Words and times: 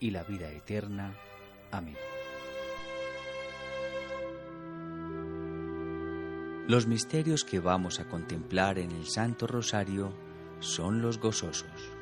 y 0.00 0.10
la 0.10 0.24
vida 0.24 0.50
eterna. 0.50 1.14
Amén. 1.70 1.96
Los 6.66 6.86
misterios 6.86 7.44
que 7.44 7.60
vamos 7.60 8.00
a 8.00 8.08
contemplar 8.08 8.78
en 8.78 8.92
el 8.92 9.06
Santo 9.06 9.46
Rosario 9.46 10.12
son 10.60 11.02
los 11.02 11.18
gozosos. 11.18 11.92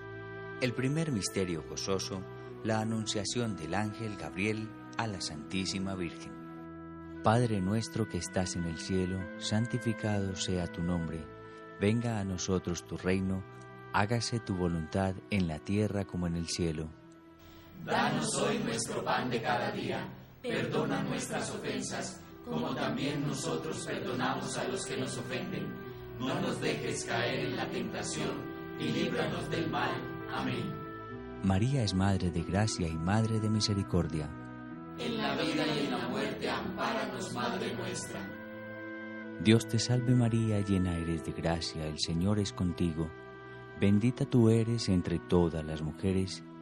El 0.61 0.75
primer 0.75 1.13
misterio 1.13 1.65
gozoso, 1.69 2.23
la 2.65 2.81
anunciación 2.81 3.57
del 3.57 3.75
ángel 3.75 4.17
Gabriel 4.17 4.69
a 4.97 5.07
la 5.07 5.21
Santísima 5.21 5.95
Virgen. 5.95 6.33
Padre 7.23 7.61
nuestro 7.61 8.09
que 8.09 8.19
estás 8.19 8.57
en 8.57 8.65
el 8.65 8.79
cielo, 8.79 9.19
santificado 9.39 10.37
sea 10.37 10.67
tu 10.67 10.83
nombre, 10.83 11.25
venga 11.81 12.19
a 12.19 12.25
nosotros 12.25 12.87
tu 12.87 12.97
reino, 12.97 13.43
hágase 13.93 14.41
tu 14.41 14.55
voluntad 14.55 15.15
en 15.31 15.49
la 15.49 15.59
tierra 15.61 16.05
como 16.05 16.27
en 16.27 16.37
el 16.37 16.49
cielo. 16.49 16.91
Danos 17.85 18.35
hoy 18.37 18.59
nuestro 18.59 19.05
pan 19.05 19.31
de 19.31 19.41
cada 19.41 19.71
día, 19.71 20.07
perdona 20.43 21.03
nuestras 21.03 21.51
ofensas, 21.51 22.21
como 22.45 22.75
también 22.75 23.27
nosotros 23.27 23.85
perdonamos 23.87 24.57
a 24.57 24.65
los 24.69 24.85
que 24.85 24.97
nos 24.97 25.17
ofenden. 25.19 25.67
No 26.19 26.41
nos 26.41 26.61
dejes 26.61 27.05
caer 27.05 27.47
en 27.47 27.57
la 27.57 27.69
tentación 27.69 28.31
y 28.79 28.89
líbranos 28.89 29.49
del 29.51 29.71
mal. 29.71 29.91
Amén. 30.31 30.73
María 31.43 31.83
es 31.83 31.95
Madre 31.95 32.31
de 32.31 32.43
Gracia 32.43 32.89
y 32.89 32.97
Madre 32.97 33.41
de 33.41 33.49
Misericordia. 33.49 34.29
En 34.99 35.17
la 35.17 35.35
vida 35.35 35.65
y 35.67 35.87
en 35.87 35.91
la 35.93 36.09
muerte, 36.09 36.51
ampáranos, 36.51 37.33
Madre 37.33 37.75
nuestra. 37.77 38.21
Dios 39.41 39.69
te 39.69 39.79
salve 39.79 40.17
María, 40.17 40.61
llena 40.61 40.97
eres 40.97 41.25
de 41.25 41.31
gracia, 41.31 41.87
el 41.87 42.01
Señor 42.01 42.41
es 42.41 42.53
contigo. 42.53 43.09
Bendita 43.81 44.25
tú 44.25 44.49
eres 44.49 44.89
entre 44.89 45.21
todas 45.21 45.65
las 45.65 45.81
mujeres, 45.81 46.43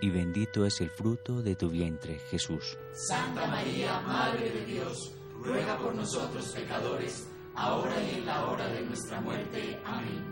y 0.00 0.10
bendito 0.10 0.66
es 0.66 0.80
el 0.80 0.90
fruto 0.90 1.42
de 1.42 1.56
tu 1.56 1.70
vientre, 1.70 2.18
Jesús. 2.30 2.76
Santa 2.92 3.46
María, 3.46 4.00
Madre 4.00 4.50
de 4.50 4.66
Dios, 4.66 5.12
ruega 5.40 5.78
por 5.78 5.94
nosotros 5.94 6.52
pecadores, 6.54 7.28
ahora 7.54 7.94
y 8.02 8.18
en 8.18 8.26
la 8.26 8.46
hora 8.46 8.68
de 8.68 8.82
nuestra 8.82 9.20
muerte. 9.20 9.80
Amén. 9.84 10.24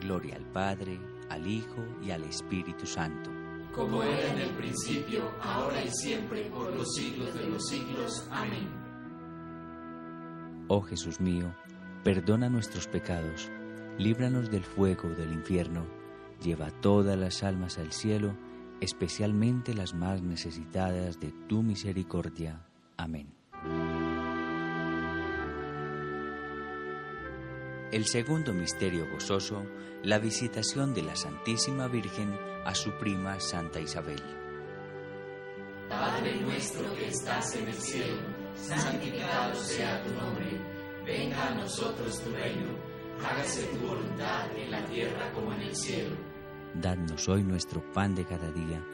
Gloria 0.00 0.36
al 0.36 0.46
Padre, 0.52 0.98
al 1.28 1.46
Hijo 1.46 1.84
y 2.02 2.10
al 2.10 2.24
Espíritu 2.24 2.86
Santo. 2.86 3.30
como 3.74 4.02
era 4.02 4.32
en 4.32 4.38
el 4.40 4.50
principio, 4.56 5.30
ahora 5.40 5.84
y 5.84 5.90
siempre, 5.90 6.42
por 6.50 6.74
los 6.74 6.92
siglos 6.94 7.32
de 7.34 7.46
los 7.46 7.68
siglos. 7.68 8.26
Amén. 8.30 8.68
Oh 10.68 10.80
Jesús 10.82 11.20
mío, 11.20 11.54
perdona 12.02 12.48
nuestros 12.48 12.86
pecados, 12.88 13.50
líbranos 13.98 14.50
del 14.50 14.64
fuego 14.64 15.08
del 15.10 15.32
infierno, 15.32 15.84
lleva 16.42 16.70
todas 16.80 17.16
las 17.18 17.42
almas 17.42 17.78
al 17.78 17.92
cielo, 17.92 18.34
especialmente 18.80 19.74
las 19.74 19.94
más 19.94 20.22
necesitadas 20.22 21.20
de 21.20 21.32
tu 21.48 21.62
misericordia. 21.62 22.66
Amén. 22.96 23.32
El 27.92 28.06
segundo 28.06 28.52
misterio 28.52 29.10
gozoso, 29.10 29.66
la 30.04 30.18
visitación 30.18 30.94
de 30.94 31.02
la 31.02 31.16
Santísima 31.16 31.88
Virgen 31.88 32.32
a 32.64 32.74
su 32.74 32.92
prima 32.92 33.40
Santa 33.40 33.80
Isabel. 33.80 34.22
Padre 35.88 36.40
nuestro 36.40 36.94
que 36.94 37.08
estás 37.08 37.56
en 37.56 37.66
el 37.66 37.74
cielo, 37.74 38.20
santificado 38.54 39.56
sea 39.56 40.04
tu 40.04 40.14
nombre, 40.14 40.60
venga 41.04 41.48
a 41.48 41.54
nosotros 41.54 42.22
tu 42.22 42.30
reino, 42.30 42.76
hágase 43.28 43.64
tu 43.64 43.78
voluntad 43.84 44.56
en 44.56 44.70
la 44.70 44.84
tierra 44.84 45.32
como 45.32 45.52
en 45.54 45.62
el 45.62 45.74
cielo. 45.74 46.29
Dadnos 46.74 47.28
hoy 47.28 47.42
nuestro 47.42 47.82
pan 47.92 48.14
de 48.14 48.24
cada 48.24 48.50
día, 48.52 48.84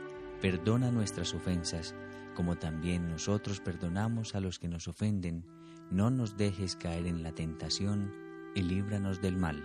perdona 0.40 0.90
nuestras 0.90 1.34
ofensas, 1.34 1.94
como 2.34 2.56
también 2.56 3.08
nosotros 3.08 3.60
perdonamos 3.60 4.34
a 4.34 4.40
los 4.40 4.58
que 4.58 4.68
nos 4.68 4.88
ofenden, 4.88 5.44
no 5.90 6.10
nos 6.10 6.36
dejes 6.36 6.76
caer 6.76 7.06
en 7.06 7.22
la 7.22 7.32
tentación, 7.32 8.12
y 8.54 8.62
líbranos 8.62 9.20
del 9.20 9.36
mal. 9.36 9.62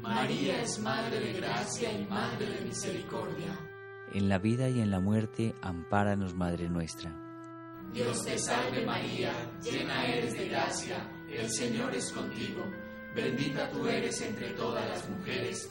María 0.00 0.62
es 0.62 0.78
Madre 0.78 1.20
de 1.20 1.32
Gracia 1.34 1.92
y 1.92 2.06
Madre 2.06 2.46
de 2.46 2.60
Misericordia. 2.66 3.58
En 4.12 4.28
la 4.28 4.38
vida 4.38 4.68
y 4.68 4.80
en 4.80 4.90
la 4.90 5.00
muerte, 5.00 5.54
ampáranos, 5.62 6.34
Madre 6.34 6.68
nuestra. 6.68 7.16
Dios 7.92 8.24
te 8.24 8.38
salve 8.38 8.84
María, 8.86 9.32
llena 9.62 10.06
eres 10.06 10.32
de 10.32 10.48
gracia, 10.48 11.10
el 11.30 11.50
Señor 11.50 11.94
es 11.94 12.10
contigo. 12.10 12.64
Bendita 13.14 13.70
tú 13.70 13.86
eres 13.86 14.20
entre 14.22 14.50
todas 14.50 14.88
las 14.88 15.08
mujeres, 15.10 15.70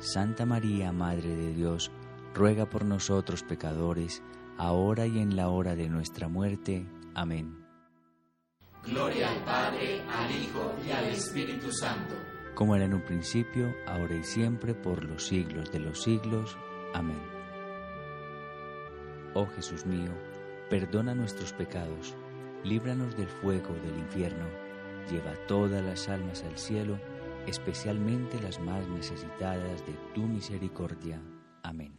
Santa 0.00 0.44
María, 0.44 0.92
Madre 0.92 1.36
de 1.36 1.54
Dios, 1.54 1.90
ruega 2.34 2.68
por 2.68 2.84
nosotros 2.84 3.42
pecadores, 3.42 4.22
ahora 4.58 5.06
y 5.06 5.20
en 5.20 5.36
la 5.36 5.48
hora 5.48 5.76
de 5.76 5.88
nuestra 5.88 6.28
muerte. 6.28 6.86
Amén. 7.14 7.64
Gloria 8.84 9.30
al 9.30 9.44
Padre, 9.44 10.02
al 10.08 10.30
Hijo 10.30 10.74
y 10.86 10.90
al 10.90 11.04
Espíritu 11.06 11.70
Santo 11.70 12.14
como 12.60 12.76
era 12.76 12.84
en 12.84 12.92
un 12.92 13.00
principio, 13.00 13.74
ahora 13.86 14.14
y 14.14 14.22
siempre, 14.22 14.74
por 14.74 15.02
los 15.02 15.26
siglos 15.26 15.72
de 15.72 15.80
los 15.80 16.02
siglos. 16.02 16.58
Amén. 16.92 17.18
Oh 19.32 19.46
Jesús 19.46 19.86
mío, 19.86 20.12
perdona 20.68 21.14
nuestros 21.14 21.54
pecados, 21.54 22.14
líbranos 22.62 23.16
del 23.16 23.28
fuego 23.28 23.72
del 23.82 23.98
infierno, 23.98 24.44
lleva 25.10 25.32
todas 25.46 25.82
las 25.82 26.10
almas 26.10 26.42
al 26.42 26.58
cielo, 26.58 26.98
especialmente 27.46 28.40
las 28.40 28.60
más 28.60 28.86
necesitadas 28.88 29.84
de 29.86 29.94
tu 30.14 30.22
misericordia. 30.22 31.20
Amén. 31.62 31.98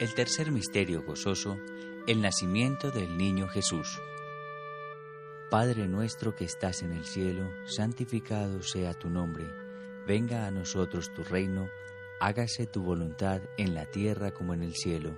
El 0.00 0.12
tercer 0.12 0.50
misterio 0.50 1.04
gozoso, 1.04 1.56
el 2.06 2.20
nacimiento 2.20 2.90
del 2.90 3.16
niño 3.16 3.48
Jesús. 3.48 4.00
Padre 5.50 5.86
nuestro 5.86 6.34
que 6.34 6.44
estás 6.44 6.82
en 6.82 6.92
el 6.92 7.04
cielo, 7.04 7.48
santificado 7.64 8.62
sea 8.62 8.92
tu 8.92 9.08
nombre, 9.08 9.46
venga 10.04 10.46
a 10.46 10.50
nosotros 10.50 11.12
tu 11.14 11.22
reino, 11.22 11.68
hágase 12.20 12.66
tu 12.66 12.82
voluntad 12.82 13.40
en 13.56 13.72
la 13.72 13.86
tierra 13.86 14.32
como 14.32 14.52
en 14.52 14.62
el 14.62 14.74
cielo. 14.74 15.14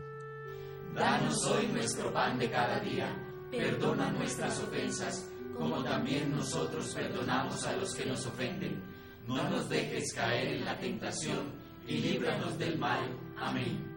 Danos 0.95 1.43
hoy 1.47 1.69
nuestro 1.69 2.12
pan 2.12 2.38
de 2.38 2.50
cada 2.50 2.79
día, 2.81 3.25
perdona 3.57 4.11
nuestras 4.11 4.61
ofensas, 4.61 5.31
como 5.57 5.83
también 5.83 6.31
nosotros 6.31 6.95
perdonamos 6.95 7.65
a 7.67 7.77
los 7.77 7.95
que 7.95 8.07
nos 8.07 8.27
ofenden. 8.27 8.83
No 9.27 9.49
nos 9.51 9.69
dejes 9.69 10.13
caer 10.15 10.57
en 10.57 10.65
la 10.65 10.79
tentación, 10.79 11.53
y 11.87 11.99
líbranos 11.99 12.59
del 12.59 12.79
mal. 12.79 13.11
Amén. 13.37 13.97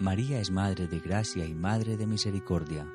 María 0.00 0.40
es 0.40 0.50
Madre 0.50 0.86
de 0.86 0.98
Gracia 1.00 1.44
y 1.44 1.54
Madre 1.54 1.96
de 1.96 2.06
Misericordia. 2.06 2.86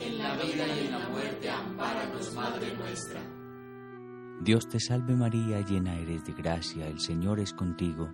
En 0.00 0.18
la 0.18 0.36
vida 0.36 0.66
y 0.68 0.86
en 0.86 0.92
la 0.92 1.08
muerte, 1.08 1.50
ampáranos, 1.50 2.32
Madre 2.34 2.76
nuestra. 2.76 3.20
Dios 4.40 4.68
te 4.68 4.78
salve 4.78 5.16
María, 5.16 5.60
llena 5.62 5.98
eres 5.98 6.24
de 6.24 6.32
gracia, 6.32 6.86
el 6.86 7.00
Señor 7.00 7.40
es 7.40 7.52
contigo. 7.52 8.08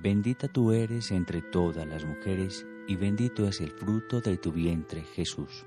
Bendita 0.00 0.48
tú 0.48 0.72
eres 0.72 1.10
entre 1.10 1.42
todas 1.42 1.86
las 1.86 2.06
mujeres, 2.06 2.66
y 2.88 2.96
bendito 2.96 3.46
es 3.46 3.60
el 3.60 3.70
fruto 3.72 4.22
de 4.22 4.38
tu 4.38 4.52
vientre, 4.52 5.02
Jesús. 5.02 5.66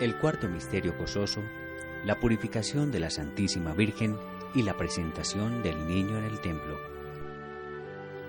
El 0.00 0.16
cuarto 0.18 0.48
misterio 0.48 0.94
gozoso, 0.98 1.42
la 2.04 2.18
purificación 2.18 2.90
de 2.90 3.00
la 3.00 3.10
Santísima 3.10 3.74
Virgen 3.74 4.16
y 4.54 4.62
la 4.62 4.76
presentación 4.76 5.62
del 5.62 5.86
niño 5.86 6.18
en 6.18 6.24
el 6.24 6.40
templo. 6.40 6.78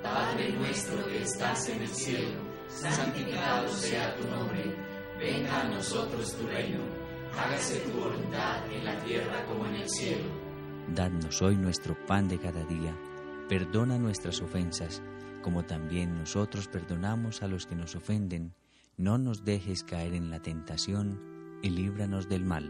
Padre 0.02 0.52
nuestro 0.54 1.06
que 1.08 1.24
estás 1.24 1.70
en 1.70 1.82
el 1.82 1.88
cielo, 1.88 2.42
santificado 2.68 3.68
sea 3.70 4.16
tu 4.16 4.28
nombre, 4.28 4.76
venga 5.20 5.62
a 5.62 5.70
nosotros 5.70 6.36
tu 6.36 6.48
reino, 6.48 6.84
hágase 7.38 7.80
tu 7.80 7.92
voluntad 8.00 8.72
en 8.72 8.86
la 8.86 9.00
tierra 9.00 9.46
como 9.46 9.66
en 9.66 9.76
el 9.76 9.90
cielo. 9.90 10.26
Dadnos 10.90 11.42
hoy 11.42 11.56
nuestro 11.56 11.96
pan 12.06 12.28
de 12.28 12.38
cada 12.38 12.64
día 12.66 12.94
Perdona 13.50 13.98
nuestras 13.98 14.42
ofensas, 14.42 15.04
como 15.42 15.66
también 15.66 16.18
nosotros 16.18 16.68
perdonamos 16.70 17.44
a 17.44 17.48
los 17.48 17.68
que 17.68 17.76
nos 17.76 17.96
ofenden. 17.96 18.56
No 18.96 19.18
nos 19.18 19.44
dejes 19.44 19.84
caer 19.84 20.14
en 20.14 20.30
la 20.30 20.42
tentación 20.42 21.20
y 21.64 21.70
líbranos 21.70 22.30
del 22.30 22.46
mal. 22.46 22.70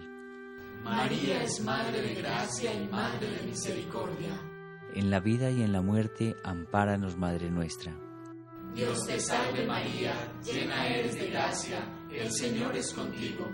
María 0.83 1.43
es 1.43 1.61
Madre 1.61 2.01
de 2.01 2.13
Gracia 2.15 2.73
y 2.73 2.87
Madre 2.87 3.27
de 3.29 3.43
Misericordia. 3.43 4.39
En 4.93 5.09
la 5.09 5.19
vida 5.19 5.49
y 5.49 5.63
en 5.63 5.73
la 5.73 5.81
muerte, 5.81 6.35
ampáranos, 6.43 7.17
Madre 7.17 7.49
nuestra. 7.49 7.97
Dios 8.75 9.05
te 9.05 9.19
salve 9.19 9.65
María, 9.65 10.13
llena 10.43 10.87
eres 10.87 11.15
de 11.15 11.29
gracia, 11.29 11.87
el 12.11 12.31
Señor 12.31 12.75
es 12.75 12.93
contigo. 12.93 13.45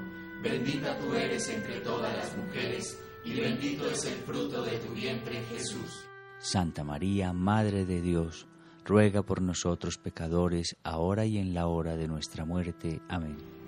Bendita 0.41 0.97
tú 0.97 1.13
eres 1.13 1.49
entre 1.49 1.81
todas 1.81 2.15
las 2.15 2.37
mujeres, 2.37 3.01
y 3.25 3.39
bendito 3.39 3.89
es 3.89 4.05
el 4.05 4.15
fruto 4.23 4.63
de 4.63 4.77
tu 4.77 4.93
vientre 4.93 5.43
Jesús. 5.43 6.05
Santa 6.39 6.83
María, 6.83 7.33
Madre 7.33 7.85
de 7.85 8.01
Dios, 8.01 8.47
ruega 8.85 9.21
por 9.23 9.41
nosotros 9.41 9.97
pecadores, 9.97 10.77
ahora 10.83 11.25
y 11.25 11.37
en 11.37 11.53
la 11.53 11.67
hora 11.67 11.97
de 11.97 12.07
nuestra 12.07 12.45
muerte. 12.45 13.01
Amén. 13.09 13.58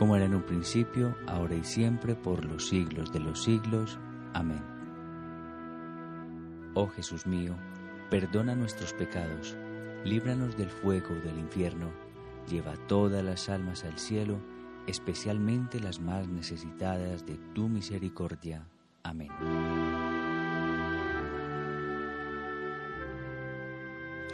Como 0.00 0.16
era 0.16 0.24
en 0.24 0.34
un 0.34 0.44
principio, 0.44 1.14
ahora 1.26 1.54
y 1.54 1.62
siempre, 1.62 2.14
por 2.14 2.46
los 2.46 2.68
siglos 2.68 3.12
de 3.12 3.20
los 3.20 3.42
siglos. 3.42 3.98
Amén. 4.32 4.64
Oh 6.72 6.86
Jesús 6.86 7.26
mío, 7.26 7.54
perdona 8.08 8.54
nuestros 8.54 8.94
pecados, 8.94 9.58
líbranos 10.02 10.56
del 10.56 10.70
fuego 10.70 11.14
del 11.16 11.38
infierno, 11.38 11.90
lleva 12.48 12.78
todas 12.86 13.22
las 13.22 13.50
almas 13.50 13.84
al 13.84 13.98
cielo, 13.98 14.38
especialmente 14.86 15.80
las 15.80 16.00
más 16.00 16.26
necesitadas 16.28 17.26
de 17.26 17.36
tu 17.54 17.68
misericordia. 17.68 18.66
Amén. 19.02 19.28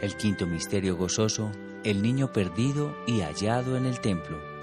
El 0.01 0.15
quinto 0.15 0.47
misterio 0.47 0.95
gozoso, 0.95 1.51
el 1.83 2.01
niño 2.01 2.31
perdido 2.31 2.95
y 3.05 3.19
hallado 3.19 3.75
en 3.75 3.85
el 3.85 3.99
templo. 3.99 4.56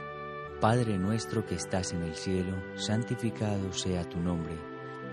Padre 0.64 0.96
nuestro 0.96 1.44
que 1.44 1.56
estás 1.56 1.92
en 1.92 2.02
el 2.04 2.14
cielo, 2.14 2.56
santificado 2.74 3.70
sea 3.74 4.08
tu 4.08 4.18
nombre. 4.18 4.56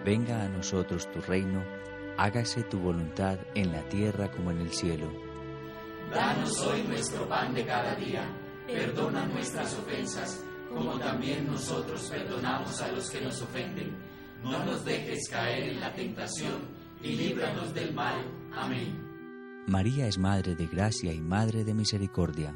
Venga 0.06 0.42
a 0.44 0.48
nosotros 0.48 1.12
tu 1.12 1.20
reino, 1.20 1.62
hágase 2.18 2.64
tu 2.64 2.80
voluntad 2.80 3.38
en 3.54 3.74
la 3.74 3.82
tierra 3.90 4.32
como 4.32 4.52
en 4.52 4.62
el 4.62 4.72
cielo. 4.72 5.12
Danos 6.10 6.58
hoy 6.62 6.84
nuestro 6.84 7.28
pan 7.28 7.54
de 7.54 7.66
cada 7.66 7.96
día, 7.96 8.34
perdona 8.66 9.26
nuestras 9.26 9.78
ofensas, 9.78 10.42
como 10.70 10.98
también 10.98 11.46
nosotros 11.48 12.10
perdonamos 12.10 12.82
a 12.82 12.90
los 12.94 13.10
que 13.10 13.20
nos 13.20 13.42
ofenden. 13.42 13.98
No 14.42 14.64
nos 14.64 14.86
dejes 14.86 15.28
caer 15.28 15.64
en 15.74 15.82
la 15.82 15.92
tentación 15.92 16.62
y 17.04 17.10
líbranos 17.18 17.74
del 17.74 17.94
mal. 17.94 18.24
Amén. 18.54 19.66
María 19.68 20.08
es 20.08 20.18
Madre 20.18 20.56
de 20.56 20.68
Gracia 20.68 21.12
y 21.12 21.20
Madre 21.20 21.66
de 21.66 21.74
Misericordia. 21.74 22.56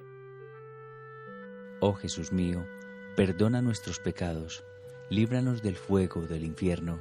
Oh 1.83 1.93
Jesús 1.93 2.31
mío, 2.31 2.63
perdona 3.15 3.63
nuestros 3.63 3.97
pecados, 3.97 4.63
líbranos 5.09 5.63
del 5.63 5.75
fuego 5.75 6.21
del 6.21 6.43
infierno, 6.43 6.99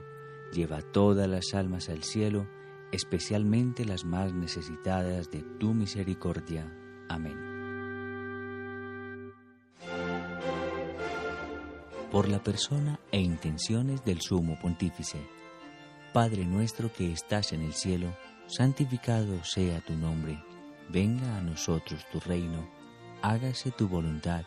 lleva 0.54 0.80
todas 0.80 1.28
las 1.28 1.52
almas 1.52 1.90
al 1.90 2.02
cielo, 2.02 2.48
especialmente 2.90 3.84
las 3.84 4.06
más 4.06 4.32
necesitadas 4.32 5.30
de 5.30 5.42
tu 5.58 5.74
misericordia. 5.74 6.74
Amén. 7.10 7.36
Por 12.10 12.30
la 12.30 12.42
persona 12.42 12.98
e 13.12 13.20
intenciones 13.20 14.02
del 14.06 14.22
Sumo 14.22 14.58
Pontífice 14.58 15.18
Padre 16.14 16.46
nuestro 16.46 16.90
que 16.90 17.12
estás 17.12 17.52
en 17.52 17.60
el 17.60 17.74
cielo, 17.74 18.16
santificado 18.46 19.44
sea 19.44 19.82
tu 19.82 19.92
nombre, 19.92 20.42
venga 20.88 21.36
a 21.36 21.42
nosotros 21.42 22.02
tu 22.10 22.18
reino, 22.18 22.66
hágase 23.20 23.70
tu 23.72 23.86
voluntad 23.86 24.46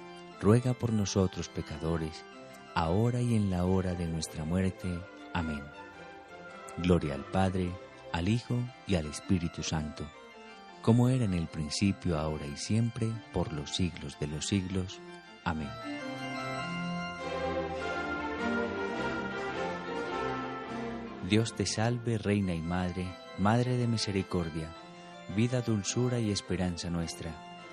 ruega 0.41 0.73
por 0.73 0.91
nosotros 0.91 1.49
pecadores, 1.49 2.25
ahora 2.73 3.21
y 3.21 3.35
en 3.35 3.51
la 3.51 3.63
hora 3.63 3.93
de 3.93 4.07
nuestra 4.07 4.43
muerte. 4.43 4.99
Amén. 5.33 5.63
Gloria 6.77 7.13
al 7.13 7.23
Padre, 7.25 7.71
al 8.11 8.27
Hijo 8.27 8.57
y 8.87 8.95
al 8.95 9.05
Espíritu 9.05 9.61
Santo, 9.61 10.03
como 10.81 11.09
era 11.09 11.25
en 11.25 11.35
el 11.35 11.47
principio, 11.47 12.17
ahora 12.17 12.47
y 12.47 12.57
siempre, 12.57 13.07
por 13.31 13.53
los 13.53 13.75
siglos 13.75 14.19
de 14.19 14.27
los 14.27 14.47
siglos. 14.47 14.99
Amén. 15.43 15.69
Dios 21.29 21.55
te 21.55 21.67
salve, 21.67 22.17
Reina 22.17 22.53
y 22.55 22.61
Madre, 22.61 23.07
Madre 23.37 23.77
de 23.77 23.87
Misericordia, 23.87 24.73
vida, 25.35 25.61
dulzura 25.61 26.19
y 26.19 26.31
esperanza 26.31 26.89
nuestra. 26.89 27.50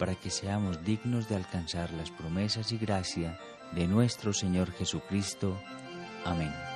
para 0.00 0.14
que 0.14 0.30
seamos 0.30 0.82
dignos 0.82 1.28
de 1.28 1.36
alcanzar 1.36 1.92
las 1.92 2.10
promesas 2.10 2.72
y 2.72 2.78
gracia 2.78 3.38
de 3.72 3.86
nuestro 3.86 4.32
Señor 4.32 4.72
Jesucristo. 4.72 5.60
Amén. 6.24 6.69